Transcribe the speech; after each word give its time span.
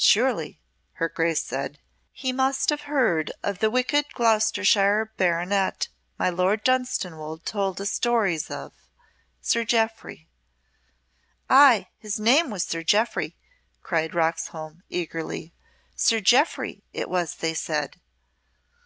"Surely," 0.00 0.62
her 0.92 1.10
Grace 1.10 1.42
said, 1.44 1.78
"he 2.10 2.32
must 2.32 2.70
have 2.70 2.80
heard 2.88 3.30
of 3.42 3.58
the 3.58 3.68
wicked 3.70 4.06
Gloucestershire 4.14 5.12
baronet 5.18 5.88
my 6.18 6.30
Lord 6.30 6.64
Dunstanwolde 6.64 7.44
told 7.44 7.78
us 7.78 7.92
stories 7.92 8.50
of 8.50 8.72
Sir 9.42 9.66
Jeoffry." 9.66 10.26
"Ay, 11.50 11.88
his 11.98 12.18
name 12.18 12.48
was 12.48 12.64
Sir 12.64 12.82
Jeoffry," 12.82 13.36
cried 13.82 14.14
Roxholm, 14.14 14.84
eagerly. 14.88 15.52
"Sir 15.94 16.18
Jeoffry 16.20 16.82
it 16.94 17.10
was 17.10 17.34
they 17.34 17.52
said." 17.52 18.00